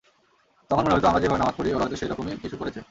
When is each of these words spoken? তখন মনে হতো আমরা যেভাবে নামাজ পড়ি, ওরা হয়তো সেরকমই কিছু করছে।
তখন 0.69 0.83
মনে 0.85 0.95
হতো 0.95 1.07
আমরা 1.07 1.21
যেভাবে 1.21 1.41
নামাজ 1.41 1.55
পড়ি, 1.57 1.69
ওরা 1.69 1.83
হয়তো 1.83 1.97
সেরকমই 1.97 2.41
কিছু 2.43 2.55
করছে। 2.57 2.79